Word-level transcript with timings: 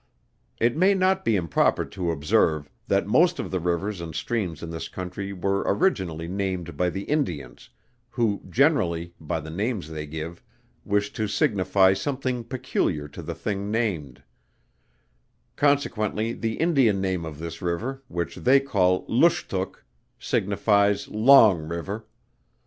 It 0.59 0.75
may 0.75 0.95
not 0.95 1.23
be 1.23 1.35
improper 1.35 1.85
to 1.85 2.09
observe, 2.09 2.71
that 2.87 3.05
most 3.05 3.37
of 3.37 3.51
the 3.51 3.59
rivers 3.59 4.01
and 4.01 4.15
streams 4.15 4.63
in 4.63 4.71
this 4.71 4.87
country 4.89 5.31
were 5.31 5.61
originally 5.67 6.27
named 6.27 6.75
by 6.75 6.89
the 6.89 7.03
Indians, 7.03 7.69
who 8.09 8.41
generally, 8.49 9.13
by 9.21 9.39
the 9.39 9.51
names 9.51 9.91
they 9.91 10.07
give, 10.07 10.41
wish 10.83 11.13
to 11.13 11.27
signify 11.27 11.93
something 11.93 12.43
peculiar 12.45 13.07
to 13.09 13.21
the 13.21 13.35
thing 13.35 13.69
named; 13.69 14.23
consequently 15.55 16.33
the 16.33 16.53
Indian 16.55 16.99
name 16.99 17.23
of 17.23 17.37
this 17.37 17.61
river, 17.61 18.01
which 18.07 18.37
they 18.37 18.59
call 18.59 19.05
"Looshtook," 19.07 19.83
signifies 20.17 21.09
long 21.09 21.67
river. 21.67 22.07